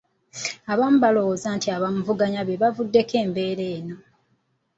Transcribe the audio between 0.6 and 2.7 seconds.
Abamu balowooza nti abamuvuganya be